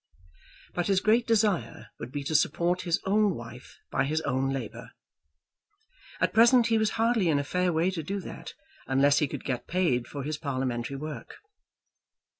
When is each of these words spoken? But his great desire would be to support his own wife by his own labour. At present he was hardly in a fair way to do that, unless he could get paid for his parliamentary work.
But 0.73 0.87
his 0.87 0.99
great 0.99 1.27
desire 1.27 1.89
would 1.99 2.11
be 2.11 2.23
to 2.23 2.33
support 2.33 2.81
his 2.81 2.99
own 3.05 3.35
wife 3.35 3.77
by 3.91 4.05
his 4.05 4.19
own 4.21 4.49
labour. 4.49 4.93
At 6.19 6.33
present 6.33 6.65
he 6.73 6.79
was 6.79 6.89
hardly 6.97 7.29
in 7.29 7.37
a 7.37 7.43
fair 7.43 7.71
way 7.71 7.91
to 7.91 8.01
do 8.01 8.19
that, 8.21 8.55
unless 8.87 9.19
he 9.19 9.27
could 9.27 9.45
get 9.45 9.67
paid 9.67 10.07
for 10.07 10.23
his 10.23 10.39
parliamentary 10.39 10.97
work. 10.97 11.35